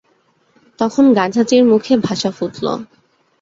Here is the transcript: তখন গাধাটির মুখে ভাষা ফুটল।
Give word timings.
তখন 0.79 1.05
গাধাটির 1.13 1.63
মুখে 1.65 1.93
ভাষা 2.07 2.29
ফুটল। 2.31 2.65